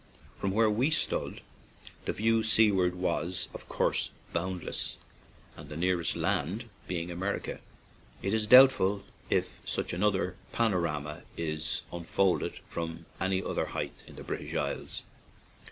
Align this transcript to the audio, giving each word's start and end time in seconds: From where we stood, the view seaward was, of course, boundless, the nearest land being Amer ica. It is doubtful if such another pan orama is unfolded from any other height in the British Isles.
From 0.39 0.49
where 0.49 0.67
we 0.67 0.89
stood, 0.89 1.41
the 2.05 2.11
view 2.11 2.41
seaward 2.41 2.95
was, 2.95 3.47
of 3.53 3.69
course, 3.69 4.09
boundless, 4.33 4.97
the 5.55 5.77
nearest 5.77 6.15
land 6.15 6.67
being 6.87 7.11
Amer 7.11 7.39
ica. 7.39 7.59
It 8.23 8.33
is 8.33 8.47
doubtful 8.47 9.03
if 9.29 9.61
such 9.63 9.93
another 9.93 10.37
pan 10.53 10.71
orama 10.71 11.21
is 11.37 11.83
unfolded 11.93 12.55
from 12.67 13.05
any 13.19 13.43
other 13.43 13.65
height 13.67 13.93
in 14.07 14.15
the 14.15 14.23
British 14.23 14.55
Isles. 14.55 15.03